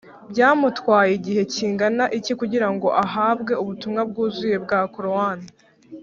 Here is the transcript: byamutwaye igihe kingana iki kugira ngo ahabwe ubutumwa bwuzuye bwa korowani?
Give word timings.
byamutwaye 0.31 1.11
igihe 1.19 1.41
kingana 1.53 2.05
iki 2.17 2.33
kugira 2.39 2.67
ngo 2.73 2.87
ahabwe 3.03 3.53
ubutumwa 3.61 4.01
bwuzuye 4.09 4.55
bwa 4.63 4.79
korowani? 4.93 5.47